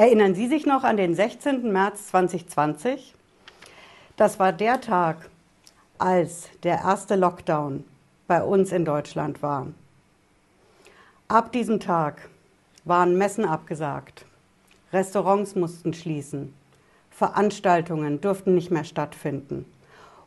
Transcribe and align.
Erinnern 0.00 0.34
Sie 0.34 0.48
sich 0.48 0.64
noch 0.64 0.82
an 0.82 0.96
den 0.96 1.14
16. 1.14 1.70
März 1.70 2.06
2020? 2.06 3.12
Das 4.16 4.38
war 4.38 4.50
der 4.50 4.80
Tag, 4.80 5.28
als 5.98 6.48
der 6.62 6.76
erste 6.78 7.16
Lockdown 7.16 7.84
bei 8.26 8.42
uns 8.42 8.72
in 8.72 8.86
Deutschland 8.86 9.42
war. 9.42 9.66
Ab 11.28 11.52
diesem 11.52 11.80
Tag 11.80 12.30
waren 12.86 13.18
Messen 13.18 13.44
abgesagt, 13.44 14.24
Restaurants 14.90 15.54
mussten 15.54 15.92
schließen, 15.92 16.54
Veranstaltungen 17.10 18.22
durften 18.22 18.54
nicht 18.54 18.70
mehr 18.70 18.84
stattfinden 18.84 19.66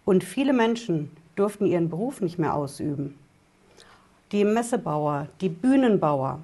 und 0.06 0.24
viele 0.24 0.54
Menschen 0.54 1.10
durften 1.36 1.66
ihren 1.66 1.90
Beruf 1.90 2.22
nicht 2.22 2.38
mehr 2.38 2.54
ausüben. 2.54 3.18
Die 4.34 4.46
Messebauer, 4.46 5.30
die 5.42 5.50
Bühnenbauer, 5.50 6.42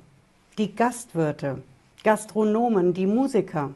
die 0.57 0.75
Gastwirte, 0.75 1.61
Gastronomen, 2.01 2.93
die 2.93 3.05
Musiker. 3.05 3.71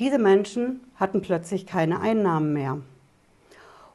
Diese 0.00 0.18
Menschen 0.18 0.80
hatten 0.96 1.22
plötzlich 1.22 1.66
keine 1.66 2.00
Einnahmen 2.00 2.52
mehr. 2.52 2.78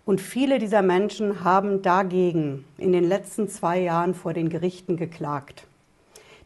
Und 0.06 0.22
viele 0.22 0.60
dieser 0.60 0.82
Menschen 0.82 1.44
haben 1.44 1.82
dagegen 1.82 2.64
in 2.78 2.94
den 2.94 3.04
letzten 3.04 3.50
zwei 3.50 3.82
Jahren 3.82 4.14
vor 4.14 4.32
den 4.32 4.48
Gerichten 4.48 4.96
geklagt. 4.96 5.68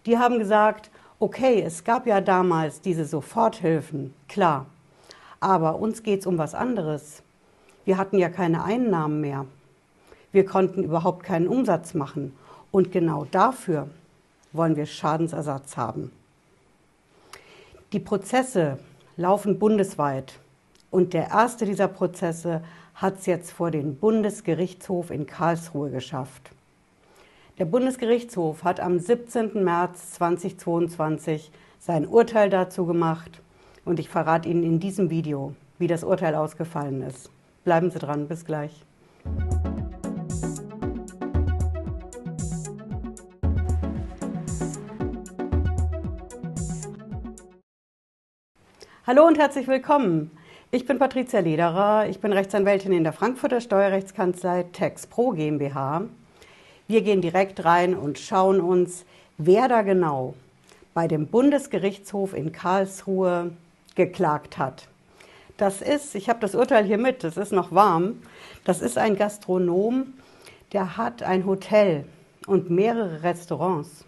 Die 0.08 0.18
haben 0.18 0.40
gesagt, 0.40 0.90
okay, 1.20 1.62
es 1.62 1.84
gab 1.84 2.08
ja 2.08 2.20
damals 2.20 2.82
diese 2.82 3.06
Soforthilfen, 3.06 4.12
klar, 4.28 4.66
aber 5.40 5.76
uns 5.76 6.02
geht 6.02 6.22
es 6.22 6.26
um 6.26 6.40
was 6.40 6.56
anderes. 6.56 7.22
Wir 7.86 8.00
hatten 8.00 8.18
ja 8.18 8.30
keine 8.30 8.64
Einnahmen 8.64 9.22
mehr. 9.22 9.46
Wir 10.32 10.46
konnten 10.46 10.84
überhaupt 10.84 11.24
keinen 11.24 11.48
Umsatz 11.48 11.94
machen. 11.94 12.34
Und 12.72 12.92
genau 12.92 13.26
dafür 13.30 13.88
wollen 14.52 14.76
wir 14.76 14.88
Schadensersatz 14.88 15.78
haben. 15.78 16.12
Die 17.94 18.00
Prozesse 18.00 18.80
laufen 19.18 19.60
bundesweit 19.60 20.40
und 20.90 21.14
der 21.14 21.30
erste 21.30 21.64
dieser 21.66 21.88
Prozesse 21.88 22.64
hat 22.96 23.20
es 23.20 23.28
jetzt 23.28 23.52
vor 23.52 23.70
den 23.70 23.98
Bundesgerichtshof 23.98 25.12
in 25.12 25.28
Karlsruhe 25.28 25.92
geschafft. 25.92 26.50
Der 27.60 27.66
Bundesgerichtshof 27.66 28.64
hat 28.64 28.80
am 28.80 28.98
17. 28.98 29.64
März 29.64 30.14
2022 30.14 31.52
sein 31.78 32.08
Urteil 32.08 32.50
dazu 32.50 32.88
gemacht 32.88 33.44
und 33.86 34.00
ich 34.00 34.10
verrate 34.10 34.50
Ihnen 34.50 34.64
in 34.64 34.80
diesem 34.80 35.12
Video, 35.12 35.54
wie 35.78 35.88
das 35.88 36.04
Urteil 36.04 36.34
ausgefallen 36.34 37.04
ist. 37.04 37.30
Bleiben 37.64 37.92
Sie 37.92 38.00
dran, 38.00 38.28
bis 38.28 38.44
gleich. 38.44 38.84
Hallo 49.06 49.28
und 49.28 49.38
herzlich 49.38 49.68
willkommen. 49.68 50.32
Ich 50.72 50.86
bin 50.86 50.98
Patricia 50.98 51.42
Lederer, 51.42 52.08
ich 52.08 52.22
bin 52.22 52.32
Rechtsanwältin 52.32 52.94
in 52.94 53.04
der 53.04 53.12
Frankfurter 53.12 53.60
Steuerrechtskanzlei 53.60 54.64
Tax 54.72 55.08
Pro 55.08 55.32
GmbH. 55.32 56.04
Wir 56.88 57.02
gehen 57.02 57.20
direkt 57.20 57.66
rein 57.66 57.96
und 57.96 58.18
schauen 58.18 58.62
uns, 58.62 59.04
wer 59.38 59.68
da 59.68 59.82
genau 59.82 60.36
bei 60.94 61.10
dem 61.10 61.28
Bundesgerichtshof 61.28 62.34
in 62.34 62.54
Karlsruhe 62.54 63.52
geklagt 63.96 64.58
hat. 64.58 64.88
Das 65.58 65.82
ist, 65.82 66.16
ich 66.16 66.30
habe 66.30 66.40
das 66.40 66.56
Urteil 66.56 66.86
hier 66.86 66.98
mit, 66.98 67.26
das 67.26 67.36
ist 67.36 67.52
noch 67.52 67.74
warm, 67.74 68.22
das 68.64 68.82
ist 68.82 68.98
ein 68.98 69.18
Gastronom, 69.18 70.14
der 70.72 70.96
hat 70.96 71.24
ein 71.24 71.46
Hotel 71.46 72.06
und 72.48 72.70
mehrere 72.70 73.22
Restaurants. 73.22 74.06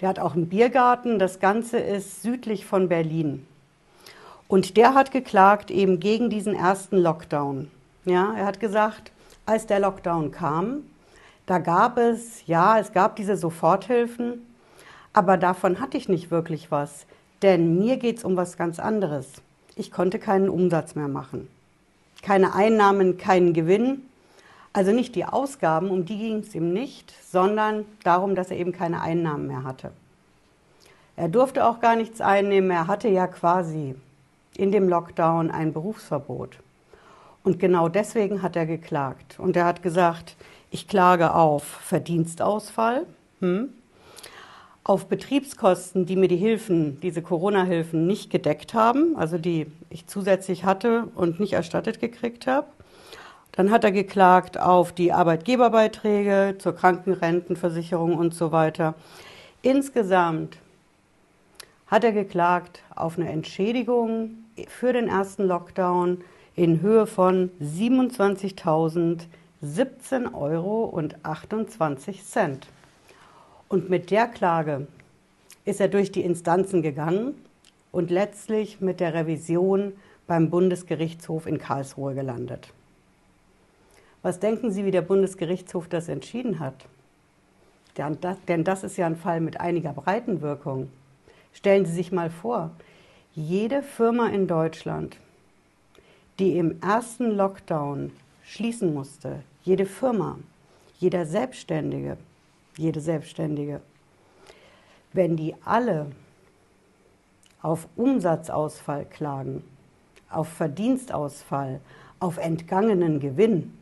Der 0.00 0.08
hat 0.08 0.20
auch 0.20 0.36
einen 0.36 0.48
Biergarten, 0.48 1.18
das 1.18 1.40
Ganze 1.40 1.80
ist 1.80 2.22
südlich 2.22 2.66
von 2.66 2.88
Berlin. 2.88 3.48
Und 4.50 4.76
der 4.76 4.94
hat 4.94 5.12
geklagt 5.12 5.70
eben 5.70 6.00
gegen 6.00 6.28
diesen 6.28 6.56
ersten 6.56 6.96
Lockdown. 6.96 7.70
Ja, 8.04 8.34
er 8.36 8.46
hat 8.46 8.58
gesagt, 8.58 9.12
als 9.46 9.66
der 9.66 9.78
Lockdown 9.78 10.32
kam, 10.32 10.82
da 11.46 11.58
gab 11.58 11.98
es, 11.98 12.44
ja, 12.48 12.76
es 12.80 12.92
gab 12.92 13.14
diese 13.14 13.36
Soforthilfen, 13.36 14.44
aber 15.12 15.36
davon 15.36 15.78
hatte 15.78 15.96
ich 15.96 16.08
nicht 16.08 16.32
wirklich 16.32 16.72
was, 16.72 17.06
denn 17.42 17.78
mir 17.78 17.96
geht 17.96 18.18
es 18.18 18.24
um 18.24 18.36
was 18.36 18.56
ganz 18.56 18.80
anderes. 18.80 19.40
Ich 19.76 19.92
konnte 19.92 20.18
keinen 20.18 20.48
Umsatz 20.48 20.96
mehr 20.96 21.06
machen. 21.06 21.46
Keine 22.20 22.52
Einnahmen, 22.52 23.18
keinen 23.18 23.52
Gewinn. 23.52 24.02
Also 24.72 24.90
nicht 24.90 25.14
die 25.14 25.26
Ausgaben, 25.26 25.90
um 25.90 26.06
die 26.06 26.18
ging 26.18 26.40
es 26.40 26.56
ihm 26.56 26.72
nicht, 26.72 27.14
sondern 27.24 27.84
darum, 28.02 28.34
dass 28.34 28.50
er 28.50 28.56
eben 28.56 28.72
keine 28.72 29.00
Einnahmen 29.00 29.46
mehr 29.46 29.62
hatte. 29.62 29.92
Er 31.14 31.28
durfte 31.28 31.64
auch 31.64 31.78
gar 31.78 31.94
nichts 31.94 32.20
einnehmen, 32.20 32.72
er 32.72 32.88
hatte 32.88 33.06
ja 33.06 33.28
quasi 33.28 33.94
in 34.60 34.72
dem 34.72 34.90
Lockdown 34.90 35.50
ein 35.50 35.72
Berufsverbot. 35.72 36.58
Und 37.42 37.58
genau 37.58 37.88
deswegen 37.88 38.42
hat 38.42 38.56
er 38.56 38.66
geklagt. 38.66 39.38
Und 39.38 39.56
er 39.56 39.64
hat 39.64 39.82
gesagt, 39.82 40.36
ich 40.70 40.86
klage 40.86 41.34
auf 41.34 41.64
Verdienstausfall, 41.64 43.06
hm, 43.40 43.70
auf 44.84 45.06
Betriebskosten, 45.06 46.04
die 46.04 46.16
mir 46.16 46.28
die 46.28 46.36
Hilfen, 46.36 47.00
diese 47.00 47.22
Corona-Hilfen 47.22 48.06
nicht 48.06 48.30
gedeckt 48.30 48.74
haben, 48.74 49.16
also 49.16 49.38
die 49.38 49.66
ich 49.88 50.06
zusätzlich 50.06 50.64
hatte 50.64 51.04
und 51.14 51.40
nicht 51.40 51.54
erstattet 51.54 51.98
gekriegt 51.98 52.46
habe. 52.46 52.66
Dann 53.52 53.70
hat 53.70 53.84
er 53.84 53.92
geklagt 53.92 54.60
auf 54.60 54.92
die 54.92 55.12
Arbeitgeberbeiträge 55.12 56.56
zur 56.58 56.76
Krankenrentenversicherung 56.76 58.16
und 58.16 58.34
so 58.34 58.52
weiter. 58.52 58.94
Insgesamt 59.62 60.58
hat 61.86 62.04
er 62.04 62.12
geklagt 62.12 62.82
auf 62.94 63.18
eine 63.18 63.28
Entschädigung 63.28 64.30
für 64.68 64.92
den 64.92 65.08
ersten 65.08 65.44
Lockdown 65.44 66.22
in 66.56 66.80
Höhe 66.80 67.06
von 67.06 67.50
27.017 67.62 70.34
Euro 70.34 70.84
und 70.84 71.24
28 71.24 72.24
Cent. 72.24 72.66
Und 73.68 73.88
mit 73.88 74.10
der 74.10 74.26
Klage 74.26 74.88
ist 75.64 75.80
er 75.80 75.88
durch 75.88 76.12
die 76.12 76.22
Instanzen 76.22 76.82
gegangen 76.82 77.34
und 77.92 78.10
letztlich 78.10 78.80
mit 78.80 79.00
der 79.00 79.14
Revision 79.14 79.92
beim 80.26 80.50
Bundesgerichtshof 80.50 81.46
in 81.46 81.58
Karlsruhe 81.58 82.14
gelandet. 82.14 82.72
Was 84.22 84.38
denken 84.38 84.70
Sie, 84.70 84.84
wie 84.84 84.90
der 84.90 85.02
Bundesgerichtshof 85.02 85.88
das 85.88 86.08
entschieden 86.08 86.60
hat? 86.60 86.74
Denn 88.48 88.64
das 88.64 88.84
ist 88.84 88.96
ja 88.96 89.06
ein 89.06 89.16
Fall 89.16 89.40
mit 89.40 89.60
einiger 89.60 89.92
Breitenwirkung. 89.92 90.88
Stellen 91.52 91.84
Sie 91.84 91.92
sich 91.92 92.12
mal 92.12 92.30
vor, 92.30 92.70
jede 93.40 93.82
Firma 93.82 94.28
in 94.28 94.46
Deutschland, 94.46 95.16
die 96.38 96.58
im 96.58 96.80
ersten 96.82 97.30
Lockdown 97.30 98.12
schließen 98.44 98.92
musste, 98.92 99.42
jede 99.62 99.86
Firma, 99.86 100.38
jeder 100.98 101.24
Selbstständige, 101.24 102.18
jede 102.76 103.00
Selbstständige, 103.00 103.80
wenn 105.14 105.36
die 105.36 105.54
alle 105.64 106.12
auf 107.62 107.88
Umsatzausfall 107.96 109.06
klagen, 109.06 109.64
auf 110.28 110.48
Verdienstausfall, 110.48 111.80
auf 112.18 112.36
entgangenen 112.36 113.20
Gewinn, 113.20 113.72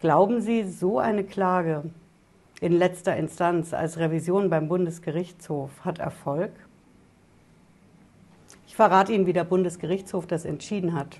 glauben 0.00 0.40
Sie, 0.40 0.62
so 0.62 1.00
eine 1.00 1.24
Klage 1.24 1.82
in 2.60 2.72
letzter 2.72 3.16
Instanz 3.16 3.74
als 3.74 3.98
Revision 3.98 4.48
beim 4.48 4.68
Bundesgerichtshof 4.68 5.70
hat 5.84 5.98
Erfolg? 5.98 6.52
Ich 8.78 8.80
verrate 8.80 9.12
Ihnen, 9.12 9.26
wie 9.26 9.32
der 9.32 9.42
Bundesgerichtshof 9.42 10.28
das 10.28 10.44
entschieden 10.44 10.94
hat. 10.94 11.18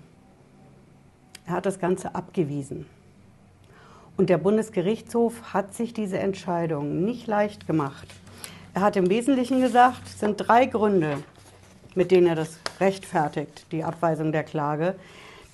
Er 1.44 1.54
hat 1.54 1.66
das 1.66 1.80
Ganze 1.80 2.14
abgewiesen. 2.14 2.86
Und 4.16 4.30
der 4.30 4.38
Bundesgerichtshof 4.38 5.52
hat 5.52 5.74
sich 5.74 5.92
diese 5.92 6.20
Entscheidung 6.20 7.04
nicht 7.04 7.26
leicht 7.26 7.66
gemacht. 7.66 8.06
Er 8.74 8.82
hat 8.82 8.94
im 8.94 9.10
Wesentlichen 9.10 9.60
gesagt, 9.60 10.02
es 10.06 10.20
sind 10.20 10.36
drei 10.36 10.66
Gründe, 10.66 11.16
mit 11.96 12.12
denen 12.12 12.28
er 12.28 12.36
das 12.36 12.60
rechtfertigt, 12.78 13.66
die 13.72 13.82
Abweisung 13.82 14.30
der 14.30 14.44
Klage. 14.44 14.94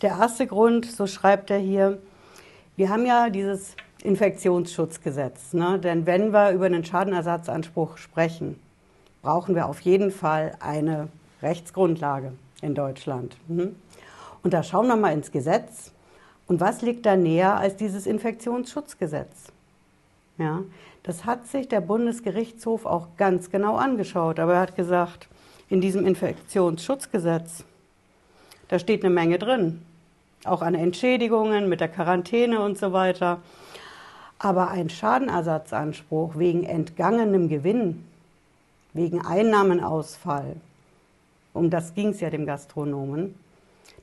Der 0.02 0.10
erste 0.10 0.46
Grund, 0.46 0.84
so 0.84 1.06
schreibt 1.06 1.50
er 1.50 1.58
hier, 1.58 1.96
wir 2.76 2.90
haben 2.90 3.06
ja 3.06 3.30
dieses 3.30 3.76
Infektionsschutzgesetz. 4.02 5.54
Ne? 5.54 5.78
Denn 5.78 6.04
wenn 6.04 6.34
wir 6.34 6.50
über 6.50 6.66
einen 6.66 6.84
Schadenersatzanspruch 6.84 7.96
sprechen, 7.96 8.60
brauchen 9.22 9.54
wir 9.54 9.64
auf 9.64 9.80
jeden 9.80 10.10
Fall 10.10 10.54
eine 10.60 11.08
Rechtsgrundlage 11.44 12.32
in 12.62 12.74
Deutschland. 12.74 13.36
Mhm. 13.48 13.76
Und 14.42 14.52
da 14.52 14.62
schauen 14.62 14.88
wir 14.88 14.96
mal 14.96 15.12
ins 15.12 15.30
Gesetz. 15.30 15.92
Und 16.46 16.60
was 16.60 16.82
liegt 16.82 17.06
da 17.06 17.16
näher 17.16 17.56
als 17.56 17.76
dieses 17.76 18.06
Infektionsschutzgesetz? 18.06 19.52
Ja, 20.36 20.62
das 21.04 21.24
hat 21.24 21.46
sich 21.46 21.68
der 21.68 21.80
Bundesgerichtshof 21.80 22.86
auch 22.86 23.08
ganz 23.16 23.50
genau 23.50 23.76
angeschaut. 23.76 24.40
Aber 24.40 24.54
er 24.54 24.60
hat 24.60 24.76
gesagt, 24.76 25.28
in 25.70 25.80
diesem 25.80 26.06
Infektionsschutzgesetz, 26.06 27.64
da 28.68 28.78
steht 28.78 29.04
eine 29.04 29.14
Menge 29.14 29.38
drin. 29.38 29.82
Auch 30.44 30.60
an 30.60 30.74
Entschädigungen 30.74 31.68
mit 31.68 31.80
der 31.80 31.88
Quarantäne 31.88 32.60
und 32.60 32.76
so 32.76 32.92
weiter. 32.92 33.40
Aber 34.38 34.70
ein 34.70 34.90
Schadenersatzanspruch 34.90 36.36
wegen 36.36 36.64
entgangenem 36.64 37.48
Gewinn, 37.48 38.04
wegen 38.92 39.24
Einnahmenausfall, 39.24 40.56
um 41.54 41.70
das 41.70 41.94
ging 41.94 42.08
es 42.10 42.20
ja 42.20 42.28
dem 42.28 42.44
Gastronomen, 42.44 43.34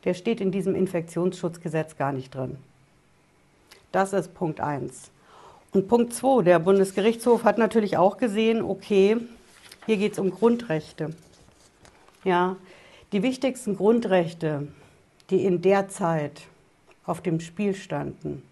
der 0.04 0.16
steht 0.16 0.42
in 0.42 0.52
diesem 0.52 0.74
Infektionsschutzgesetz 0.74 1.98
gar 1.98 2.12
nicht 2.12 2.34
drin. 2.34 2.58
Das 3.92 4.14
ist 4.14 4.34
Punkt 4.34 4.60
1. 4.60 5.12
Und 5.74 5.88
Punkt 5.88 6.14
2, 6.14 6.44
der 6.44 6.60
Bundesgerichtshof 6.60 7.44
hat 7.44 7.58
natürlich 7.58 7.98
auch 7.98 8.18
gesehen, 8.18 8.62
okay, 8.62 9.18
hier 9.86 9.98
geht 9.98 10.14
es 10.14 10.20
um 10.20 10.32
Grundrechte. 10.32 11.14
Ja, 12.24 12.56
die 13.12 13.24
wichtigsten 13.24 13.76
Grundrechte, 13.76 14.68
die 15.30 15.44
in 15.44 15.62
der 15.62 15.90
Zeit 15.90 16.44
auf 17.06 17.22
dem 17.22 17.40
Spiel 17.40 17.76
standen, 17.76 18.44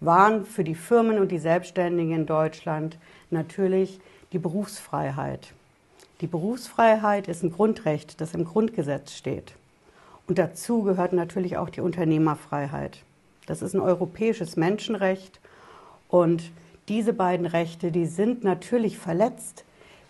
waren 0.00 0.44
für 0.44 0.64
die 0.64 0.74
Firmen 0.74 1.18
und 1.18 1.30
die 1.32 1.38
Selbstständigen 1.38 2.12
in 2.12 2.26
Deutschland 2.26 2.98
natürlich 3.30 4.00
die 4.32 4.38
Berufsfreiheit. 4.38 5.52
Die 6.24 6.30
Berufsfreiheit 6.30 7.28
ist 7.28 7.42
ein 7.42 7.52
Grundrecht, 7.52 8.18
das 8.18 8.32
im 8.32 8.46
Grundgesetz 8.46 9.12
steht. 9.12 9.52
Und 10.26 10.38
dazu 10.38 10.82
gehört 10.82 11.12
natürlich 11.12 11.58
auch 11.58 11.68
die 11.68 11.82
Unternehmerfreiheit. 11.82 13.02
Das 13.44 13.60
ist 13.60 13.74
ein 13.74 13.80
europäisches 13.82 14.56
Menschenrecht 14.56 15.38
und 16.08 16.50
diese 16.88 17.12
beiden 17.12 17.44
Rechte, 17.44 17.92
die 17.92 18.06
sind 18.06 18.42
natürlich 18.42 18.96
verletzt, 18.96 19.66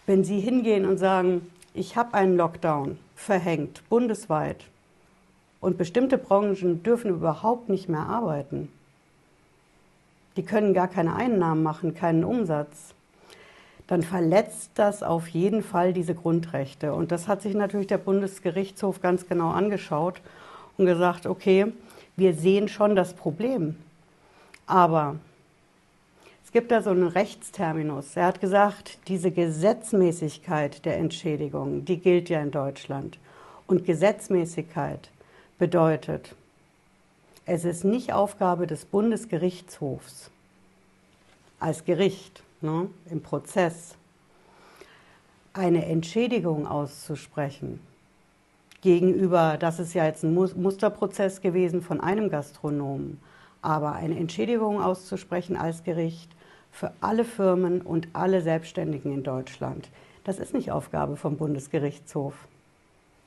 wenn 0.07 0.23
Sie 0.23 0.39
hingehen 0.39 0.87
und 0.87 0.99
sagen, 0.99 1.51
ich 1.75 1.97
habe 1.97 2.15
einen 2.15 2.37
Lockdown 2.37 2.97
verhängt, 3.17 3.83
bundesweit, 3.89 4.67
und 5.61 5.79
bestimmte 5.79 6.17
Branchen 6.17 6.85
dürfen 6.85 7.11
überhaupt 7.11 7.69
nicht 7.69 7.89
mehr 7.89 8.07
arbeiten. 8.07 8.69
Die 10.37 10.45
können 10.45 10.75
gar 10.75 10.87
keine 10.87 11.17
Einnahmen 11.17 11.65
machen, 11.65 11.93
keinen 11.93 12.23
Umsatz. 12.23 12.95
Dann 13.87 14.03
verletzt 14.03 14.71
das 14.77 15.03
auf 15.03 15.29
jeden 15.29 15.63
Fall 15.63 15.93
diese 15.93 16.15
Grundrechte. 16.15 16.95
Und 16.95 17.13
das 17.13 17.29
hat 17.29 17.43
sich 17.43 17.55
natürlich 17.55 17.87
der 17.87 17.99
Bundesgerichtshof 17.99 19.03
ganz 19.03 19.29
genau 19.29 19.51
angeschaut 19.51 20.21
und 20.79 20.87
gesagt, 20.87 21.27
okay, 21.27 21.73
wir 22.17 22.35
sehen 22.35 22.69
schon 22.69 22.97
das 22.97 23.13
Problem. 23.15 23.77
Aber 24.67 25.17
es 26.45 26.53
gibt 26.53 26.71
da 26.71 26.81
so 26.81 26.91
einen 26.91 27.09
Rechtsterminus. 27.09 28.17
Er 28.17 28.27
hat 28.27 28.41
gesagt, 28.41 28.99
diese 29.09 29.31
Gesetzmäßigkeit 29.31 30.85
der 30.85 30.97
Entschädigung, 30.97 31.85
die 31.85 31.99
gilt 31.99 32.29
ja 32.31 32.41
in 32.41 32.51
Deutschland. 32.51 33.19
Und 33.67 33.85
Gesetzmäßigkeit 33.85 35.11
bedeutet, 35.59 36.35
es 37.47 37.65
ist 37.65 37.85
nicht 37.85 38.13
Aufgabe 38.13 38.67
des 38.67 38.87
Bundesgerichtshofs 38.87 40.31
als 41.61 41.85
Gericht 41.85 42.43
ne, 42.65 42.89
im 43.11 43.23
Prozess 43.23 43.97
eine 45.53 45.87
Entschädigung 45.87 46.67
auszusprechen 46.67 47.79
gegenüber, 48.81 49.57
das 49.59 49.79
ist 49.79 49.95
ja 49.95 50.05
jetzt 50.05 50.25
ein 50.25 50.35
Musterprozess 50.35 51.41
gewesen 51.41 51.81
von 51.81 52.01
einem 52.01 52.29
Gastronomen, 52.29 53.21
aber 53.63 53.93
eine 53.93 54.19
Entschädigung 54.19 54.83
auszusprechen 54.83 55.57
als 55.57 55.85
Gericht 55.85 56.31
für 56.73 56.93
alle 57.01 57.25
Firmen 57.25 57.81
und 57.81 58.09
alle 58.13 58.43
Selbstständigen 58.43 59.13
in 59.13 59.23
Deutschland, 59.23 59.89
das 60.25 60.39
ist 60.39 60.55
nicht 60.55 60.73
Aufgabe 60.73 61.17
vom 61.17 61.37
Bundesgerichtshof. 61.37 62.35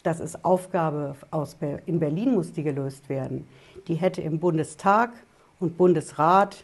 Das 0.03 0.19
ist 0.19 0.43
Aufgabe 0.45 1.15
aus 1.31 1.57
in 1.85 1.99
Berlin 1.99 2.33
muss 2.33 2.53
die 2.53 2.63
gelöst 2.63 3.09
werden. 3.09 3.47
Die 3.87 3.95
hätte 3.95 4.21
im 4.21 4.39
Bundestag 4.39 5.11
und 5.59 5.77
Bundesrat 5.77 6.63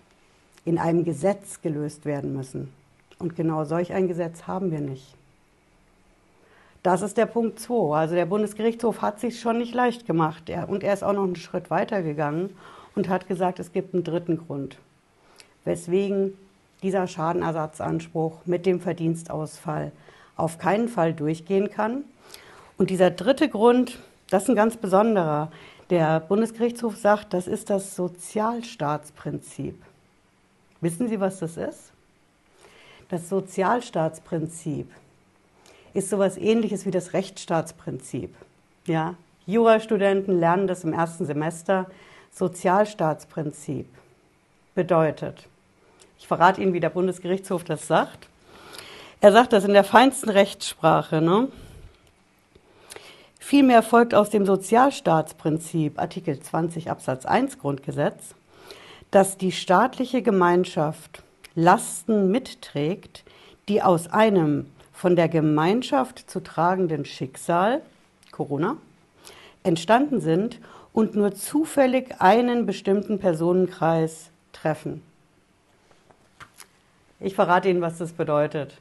in 0.65 0.77
einem 0.77 1.03
Gesetz 1.03 1.61
gelöst 1.61 2.05
werden 2.05 2.33
müssen. 2.33 2.73
Und 3.19 3.35
genau 3.35 3.65
solch 3.65 3.93
ein 3.93 4.07
Gesetz 4.07 4.47
haben 4.47 4.71
wir 4.71 4.81
nicht. 4.81 5.15
Das 6.83 7.01
ist 7.01 7.17
der 7.17 7.25
Punkt 7.25 7.59
2. 7.59 7.95
Also 7.97 8.15
der 8.15 8.25
Bundesgerichtshof 8.25 9.01
hat 9.01 9.19
sich 9.19 9.39
schon 9.39 9.57
nicht 9.57 9.73
leicht 9.73 10.05
gemacht. 10.05 10.51
und 10.67 10.83
er 10.83 10.93
ist 10.93 11.03
auch 11.03 11.13
noch 11.13 11.23
einen 11.23 11.37
Schritt 11.37 11.69
weiter 11.69 12.01
gegangen 12.03 12.49
und 12.95 13.07
hat 13.09 13.27
gesagt, 13.27 13.59
es 13.59 13.71
gibt 13.71 13.93
einen 13.93 14.03
dritten 14.03 14.37
Grund, 14.37 14.77
weswegen 15.63 16.37
dieser 16.81 17.07
Schadenersatzanspruch 17.07 18.45
mit 18.45 18.65
dem 18.65 18.81
Verdienstausfall 18.81 19.93
auf 20.35 20.57
keinen 20.57 20.89
Fall 20.89 21.13
durchgehen 21.13 21.69
kann. 21.69 22.03
Und 22.77 22.89
dieser 22.89 23.11
dritte 23.11 23.47
Grund, 23.47 23.99
das 24.29 24.43
ist 24.43 24.49
ein 24.49 24.55
ganz 24.55 24.75
besonderer. 24.75 25.51
Der 25.89 26.19
Bundesgerichtshof 26.19 26.97
sagt, 26.97 27.33
das 27.33 27.47
ist 27.47 27.69
das 27.69 27.95
Sozialstaatsprinzip. 27.95 29.75
Wissen 30.83 31.07
Sie, 31.07 31.21
was 31.21 31.39
das 31.39 31.55
ist? 31.55 31.93
Das 33.07 33.29
Sozialstaatsprinzip 33.29 34.91
ist 35.93 36.09
sowas 36.09 36.35
ähnliches 36.35 36.85
wie 36.85 36.91
das 36.91 37.13
Rechtsstaatsprinzip. 37.13 38.35
Ja? 38.85 39.15
Jurastudenten 39.45 40.41
lernen 40.41 40.67
das 40.67 40.83
im 40.83 40.91
ersten 40.91 41.25
Semester. 41.25 41.89
Sozialstaatsprinzip 42.33 43.87
bedeutet, 44.75 45.47
ich 46.19 46.27
verrate 46.27 46.61
Ihnen, 46.61 46.73
wie 46.73 46.81
der 46.81 46.89
Bundesgerichtshof 46.89 47.63
das 47.63 47.87
sagt. 47.87 48.27
Er 49.21 49.31
sagt 49.31 49.53
das 49.53 49.63
in 49.63 49.71
der 49.71 49.85
feinsten 49.85 50.29
Rechtssprache. 50.29 51.21
Ne? 51.21 51.47
Vielmehr 53.39 53.83
folgt 53.83 54.13
aus 54.13 54.29
dem 54.31 54.45
Sozialstaatsprinzip 54.45 55.97
Artikel 55.97 56.41
20 56.41 56.89
Absatz 56.91 57.25
1 57.25 57.59
Grundgesetz, 57.59 58.35
dass 59.13 59.37
die 59.37 59.51
staatliche 59.51 60.23
Gemeinschaft 60.23 61.21
Lasten 61.53 62.31
mitträgt, 62.31 63.23
die 63.69 63.83
aus 63.83 64.07
einem 64.07 64.65
von 64.91 65.15
der 65.15 65.29
Gemeinschaft 65.29 66.27
zu 66.27 66.39
tragenden 66.39 67.05
Schicksal, 67.05 67.83
Corona, 68.31 68.75
entstanden 69.61 70.19
sind 70.19 70.59
und 70.93 71.15
nur 71.15 71.35
zufällig 71.35 72.21
einen 72.21 72.65
bestimmten 72.65 73.19
Personenkreis 73.19 74.31
treffen. 74.51 75.03
Ich 77.19 77.35
verrate 77.35 77.69
Ihnen, 77.69 77.81
was 77.81 77.99
das 77.99 78.13
bedeutet. 78.13 78.79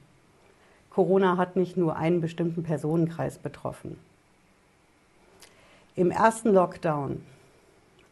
Corona 0.89 1.37
hat 1.37 1.57
nicht 1.57 1.77
nur 1.77 1.97
einen 1.97 2.23
bestimmten 2.23 2.63
Personenkreis 2.63 3.37
betroffen. 3.37 3.99
Im 5.95 6.11
ersten 6.11 6.55
Lockdown 6.55 7.23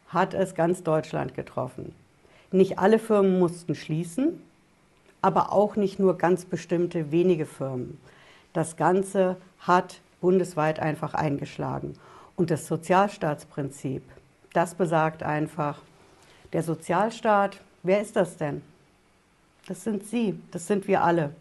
hat 0.08 0.34
es 0.34 0.54
ganz 0.54 0.82
Deutschland 0.82 1.32
getroffen. 1.32 1.94
Nicht 2.52 2.78
alle 2.78 2.98
Firmen 2.98 3.38
mussten 3.38 3.74
schließen, 3.74 4.42
aber 5.22 5.52
auch 5.52 5.76
nicht 5.76 5.98
nur 5.98 6.18
ganz 6.18 6.44
bestimmte 6.44 7.12
wenige 7.12 7.46
Firmen. 7.46 7.98
Das 8.52 8.76
Ganze 8.76 9.36
hat 9.60 10.00
bundesweit 10.20 10.80
einfach 10.80 11.14
eingeschlagen. 11.14 11.94
Und 12.36 12.50
das 12.50 12.66
Sozialstaatsprinzip, 12.66 14.02
das 14.52 14.74
besagt 14.74 15.22
einfach, 15.22 15.82
der 16.52 16.62
Sozialstaat, 16.62 17.60
wer 17.82 18.00
ist 18.00 18.16
das 18.16 18.36
denn? 18.36 18.62
Das 19.66 19.84
sind 19.84 20.04
Sie, 20.04 20.40
das 20.50 20.66
sind 20.66 20.88
wir 20.88 21.04
alle. 21.04 21.34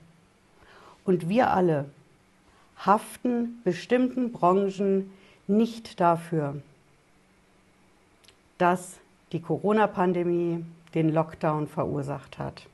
Und 1.05 1.29
wir 1.29 1.51
alle 1.51 1.85
haften 2.85 3.61
bestimmten 3.63 4.31
Branchen 4.31 5.11
nicht 5.47 5.99
dafür, 5.99 6.61
dass 8.57 8.97
die 9.31 9.41
Corona-Pandemie 9.41 10.63
den 10.93 11.09
Lockdown 11.13 11.67
verursacht 11.67 12.39
hat. 12.39 12.65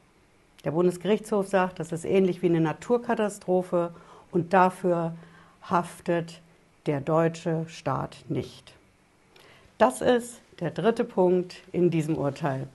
Der 0.63 0.71
Bundesgerichtshof 0.71 1.47
sagt, 1.47 1.79
das 1.79 1.91
ist 1.91 2.05
ähnlich 2.05 2.41
wie 2.41 2.47
eine 2.47 2.61
Naturkatastrophe 2.61 3.93
und 4.31 4.53
dafür 4.53 5.13
haftet 5.61 6.41
der 6.85 7.01
deutsche 7.01 7.65
Staat 7.67 8.17
nicht. 8.29 8.73
Das 9.77 10.01
ist 10.01 10.41
der 10.59 10.71
dritte 10.71 11.03
Punkt 11.03 11.61
in 11.71 11.89
diesem 11.89 12.17
Urteil. 12.17 12.67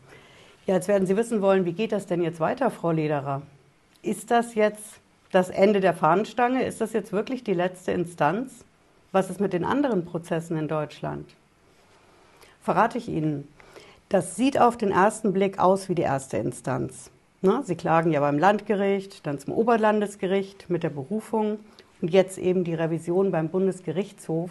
Ja, 0.66 0.74
jetzt 0.74 0.88
werden 0.88 1.06
Sie 1.06 1.16
wissen 1.16 1.42
wollen, 1.42 1.64
wie 1.64 1.72
geht 1.72 1.92
das 1.92 2.06
denn 2.06 2.22
jetzt 2.22 2.40
weiter, 2.40 2.70
Frau 2.70 2.90
Lederer? 2.90 3.42
Ist 4.02 4.30
das 4.30 4.54
jetzt 4.54 5.00
das 5.32 5.50
Ende 5.50 5.80
der 5.80 5.94
Fahnenstange? 5.94 6.64
Ist 6.64 6.80
das 6.80 6.92
jetzt 6.92 7.12
wirklich 7.12 7.42
die 7.42 7.54
letzte 7.54 7.92
Instanz? 7.92 8.64
Was 9.12 9.30
ist 9.30 9.40
mit 9.40 9.52
den 9.52 9.64
anderen 9.64 10.04
Prozessen 10.04 10.56
in 10.56 10.68
Deutschland? 10.68 11.28
Verrate 12.62 12.98
ich 12.98 13.08
Ihnen. 13.08 13.48
Das 14.10 14.34
sieht 14.34 14.60
auf 14.60 14.76
den 14.76 14.90
ersten 14.90 15.32
Blick 15.32 15.60
aus 15.60 15.88
wie 15.88 15.94
die 15.94 16.02
erste 16.02 16.36
Instanz. 16.36 17.12
Ne? 17.42 17.62
Sie 17.64 17.76
klagen 17.76 18.10
ja 18.10 18.18
beim 18.18 18.38
Landgericht, 18.38 19.24
dann 19.24 19.38
zum 19.38 19.54
Oberlandesgericht 19.54 20.68
mit 20.68 20.82
der 20.82 20.90
Berufung 20.90 21.60
und 22.02 22.10
jetzt 22.10 22.36
eben 22.36 22.64
die 22.64 22.74
Revision 22.74 23.30
beim 23.30 23.50
Bundesgerichtshof. 23.50 24.50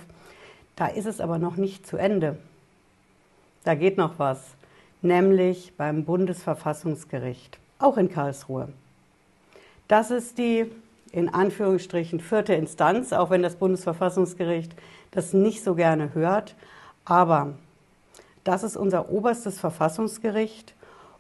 Da 0.78 0.88
ist 0.88 1.06
es 1.06 1.20
aber 1.20 1.40
noch 1.40 1.58
nicht 1.58 1.86
zu 1.86 1.98
Ende. 1.98 2.38
Da 3.66 3.76
geht 3.76 3.98
noch 3.98 4.18
was, 4.18 4.40
nämlich 5.02 5.74
beim 5.76 6.06
Bundesverfassungsgericht, 6.06 7.60
auch 7.80 7.98
in 7.98 8.10
Karlsruhe. 8.10 8.70
Das 9.90 10.10
ist 10.10 10.38
die 10.38 10.72
in 11.12 11.28
Anführungsstrichen 11.28 12.22
vierte 12.22 12.54
Instanz, 12.54 13.12
auch 13.12 13.30
wenn 13.30 13.44
das 13.44 13.58
Bundesverfassungsgericht 13.58 14.74
das 15.12 15.34
nicht 15.34 15.66
so 15.66 15.76
gerne 15.76 16.14
hört. 16.14 16.56
Aber 17.04 17.56
das 18.50 18.64
ist 18.64 18.76
unser 18.76 19.12
oberstes 19.12 19.60
Verfassungsgericht 19.60 20.74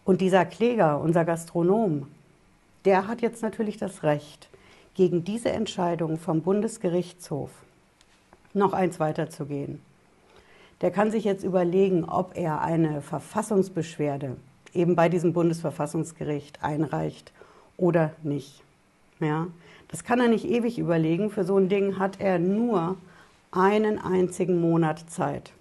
und 0.03 0.19
dieser 0.19 0.45
Kläger, 0.45 1.00
unser 1.00 1.25
Gastronom, 1.25 2.07
der 2.86 3.07
hat 3.07 3.21
jetzt 3.21 3.43
natürlich 3.43 3.77
das 3.77 4.01
Recht, 4.01 4.50
gegen 4.95 5.24
diese 5.24 5.51
Entscheidung 5.51 6.17
vom 6.17 6.41
Bundesgerichtshof 6.41 7.51
noch 8.55 8.74
eins 8.74 9.00
weiterzugehen. 9.00 9.79
Der 10.81 10.89
kann 10.89 11.12
sich 11.12 11.24
jetzt 11.24 11.43
überlegen, 11.43 12.03
ob 12.03 12.36
er 12.36 12.62
eine 12.62 13.03
Verfassungsbeschwerde 13.03 14.36
eben 14.74 14.95
bei 14.95 15.07
diesem 15.07 15.31
Bundesverfassungsgericht 15.31 16.63
einreicht 16.63 17.31
oder 17.77 18.13
nicht. 18.24 18.63
Ja, 19.19 19.45
das 19.89 20.03
kann 20.03 20.19
er 20.19 20.29
nicht 20.29 20.45
ewig 20.45 20.79
überlegen. 20.79 21.29
Für 21.29 21.43
so 21.43 21.57
ein 21.57 21.69
Ding 21.69 22.00
hat 22.00 22.19
er 22.19 22.39
nur 22.39 22.98
einen 23.51 24.00
einzigen 24.00 24.59
Monat 24.59 25.12
Zeit. 25.12 25.51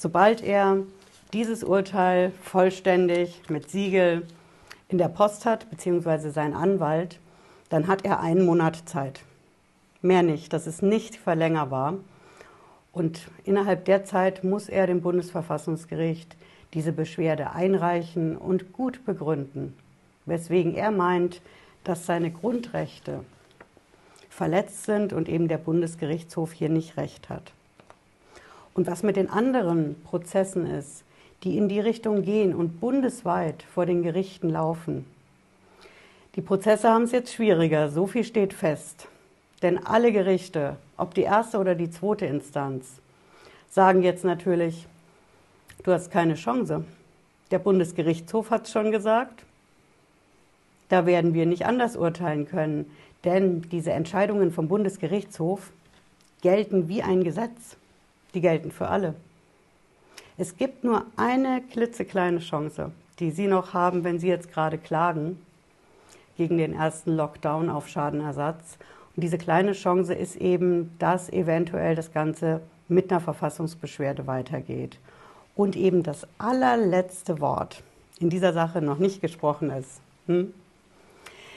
Sobald 0.00 0.44
er 0.44 0.84
dieses 1.32 1.64
Urteil 1.64 2.30
vollständig 2.40 3.42
mit 3.48 3.68
Siegel 3.68 4.24
in 4.88 4.96
der 4.96 5.08
Post 5.08 5.44
hat, 5.44 5.68
beziehungsweise 5.70 6.30
sein 6.30 6.54
Anwalt, 6.54 7.18
dann 7.68 7.88
hat 7.88 8.04
er 8.04 8.20
einen 8.20 8.46
Monat 8.46 8.88
Zeit. 8.88 9.22
Mehr 10.00 10.22
nicht, 10.22 10.52
das 10.52 10.68
ist 10.68 10.84
nicht 10.84 11.16
verlängerbar. 11.16 11.94
Und 12.92 13.26
innerhalb 13.42 13.86
der 13.86 14.04
Zeit 14.04 14.44
muss 14.44 14.68
er 14.68 14.86
dem 14.86 15.00
Bundesverfassungsgericht 15.00 16.36
diese 16.74 16.92
Beschwerde 16.92 17.50
einreichen 17.50 18.36
und 18.36 18.72
gut 18.72 19.04
begründen, 19.04 19.76
weswegen 20.26 20.76
er 20.76 20.92
meint, 20.92 21.42
dass 21.82 22.06
seine 22.06 22.30
Grundrechte 22.30 23.24
verletzt 24.30 24.84
sind 24.84 25.12
und 25.12 25.28
eben 25.28 25.48
der 25.48 25.58
Bundesgerichtshof 25.58 26.52
hier 26.52 26.68
nicht 26.68 26.96
recht 26.96 27.28
hat. 27.28 27.52
Und 28.78 28.86
was 28.86 29.02
mit 29.02 29.16
den 29.16 29.28
anderen 29.28 30.00
Prozessen 30.04 30.64
ist, 30.64 31.02
die 31.42 31.58
in 31.58 31.68
die 31.68 31.80
Richtung 31.80 32.22
gehen 32.22 32.54
und 32.54 32.78
bundesweit 32.78 33.64
vor 33.64 33.86
den 33.86 34.04
Gerichten 34.04 34.50
laufen. 34.50 35.04
Die 36.36 36.42
Prozesse 36.42 36.88
haben 36.88 37.02
es 37.02 37.10
jetzt 37.10 37.34
schwieriger, 37.34 37.88
so 37.88 38.06
viel 38.06 38.22
steht 38.22 38.54
fest. 38.54 39.08
Denn 39.62 39.84
alle 39.84 40.12
Gerichte, 40.12 40.76
ob 40.96 41.12
die 41.12 41.22
erste 41.22 41.58
oder 41.58 41.74
die 41.74 41.90
zweite 41.90 42.26
Instanz, 42.26 43.00
sagen 43.68 44.04
jetzt 44.04 44.22
natürlich, 44.22 44.86
du 45.82 45.90
hast 45.90 46.12
keine 46.12 46.36
Chance. 46.36 46.84
Der 47.50 47.58
Bundesgerichtshof 47.58 48.52
hat 48.52 48.66
es 48.66 48.70
schon 48.70 48.92
gesagt. 48.92 49.42
Da 50.88 51.04
werden 51.04 51.34
wir 51.34 51.46
nicht 51.46 51.66
anders 51.66 51.96
urteilen 51.96 52.46
können, 52.46 52.88
denn 53.24 53.62
diese 53.72 53.90
Entscheidungen 53.90 54.52
vom 54.52 54.68
Bundesgerichtshof 54.68 55.72
gelten 56.42 56.86
wie 56.86 57.02
ein 57.02 57.24
Gesetz. 57.24 57.76
Die 58.38 58.42
gelten 58.42 58.70
für 58.70 58.86
alle. 58.86 59.16
Es 60.36 60.56
gibt 60.56 60.84
nur 60.84 61.06
eine 61.16 61.60
klitzekleine 61.72 62.38
Chance, 62.38 62.92
die 63.18 63.32
Sie 63.32 63.48
noch 63.48 63.74
haben, 63.74 64.04
wenn 64.04 64.20
Sie 64.20 64.28
jetzt 64.28 64.52
gerade 64.52 64.78
klagen 64.78 65.40
gegen 66.36 66.56
den 66.56 66.72
ersten 66.72 67.16
Lockdown 67.16 67.68
auf 67.68 67.88
Schadenersatz. 67.88 68.78
Und 69.16 69.24
diese 69.24 69.38
kleine 69.38 69.72
Chance 69.72 70.14
ist 70.14 70.36
eben, 70.36 70.94
dass 71.00 71.28
eventuell 71.30 71.96
das 71.96 72.12
Ganze 72.12 72.60
mit 72.86 73.10
einer 73.10 73.18
Verfassungsbeschwerde 73.20 74.28
weitergeht 74.28 75.00
und 75.56 75.74
eben 75.74 76.04
das 76.04 76.24
allerletzte 76.38 77.40
Wort 77.40 77.82
in 78.20 78.30
dieser 78.30 78.52
Sache 78.52 78.80
noch 78.80 78.98
nicht 78.98 79.20
gesprochen 79.20 79.70
ist. 79.70 80.00
Hm? 80.28 80.54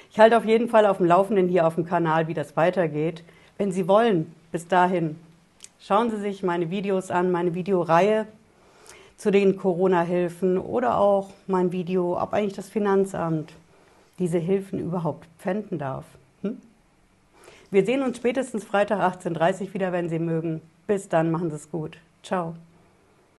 Ich 0.09 0.19
halte 0.19 0.35
auf 0.35 0.45
jeden 0.45 0.67
Fall 0.67 0.87
auf 0.87 0.97
dem 0.97 1.05
Laufenden 1.05 1.47
hier 1.47 1.67
auf 1.67 1.75
dem 1.75 1.85
Kanal, 1.85 2.27
wie 2.27 2.33
das 2.33 2.57
weitergeht. 2.57 3.23
Wenn 3.59 3.71
Sie 3.71 3.87
wollen, 3.87 4.33
bis 4.51 4.67
dahin, 4.67 5.17
schauen 5.85 6.09
Sie 6.09 6.17
sich 6.17 6.43
meine 6.43 6.69
Videos 6.69 7.11
an, 7.11 7.31
meine 7.31 7.53
Videoreihe 7.53 8.27
zu 9.17 9.31
den 9.31 9.57
Corona-Hilfen 9.57 10.57
oder 10.57 10.97
auch 10.97 11.29
mein 11.47 11.71
Video, 11.71 12.19
ob 12.19 12.33
eigentlich 12.33 12.55
das 12.55 12.69
Finanzamt 12.69 13.53
diese 14.19 14.37
Hilfen 14.37 14.79
überhaupt 14.79 15.27
pfänden 15.37 15.77
darf. 15.77 16.05
Hm? 16.41 16.57
Wir 17.69 17.85
sehen 17.85 18.01
uns 18.03 18.17
spätestens 18.17 18.63
Freitag 18.63 18.99
18.30 18.99 19.61
Uhr 19.61 19.73
wieder, 19.75 19.91
wenn 19.91 20.09
Sie 20.09 20.19
mögen. 20.19 20.61
Bis 20.87 21.07
dann, 21.07 21.31
machen 21.31 21.49
Sie 21.49 21.55
es 21.55 21.69
gut. 21.69 21.97
Ciao. 22.23 22.55